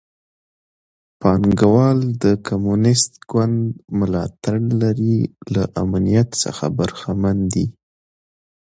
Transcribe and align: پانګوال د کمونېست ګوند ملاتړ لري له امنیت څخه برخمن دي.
پانګوال 1.19 1.99
د 2.23 2.25
کمونېست 2.47 3.11
ګوند 3.31 3.59
ملاتړ 3.99 4.57
لري 4.81 5.17
له 5.53 5.63
امنیت 5.83 6.29
څخه 6.43 6.65
برخمن 6.79 7.37
دي. 7.53 7.65